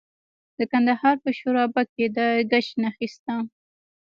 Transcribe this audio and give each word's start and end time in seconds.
د 0.57 0.59
کندهار 0.71 1.15
په 1.23 1.29
شورابک 1.37 1.87
کې 1.95 2.05
د 2.15 2.19
ګچ 2.51 2.67
نښې 2.81 3.07
شته. 3.13 3.35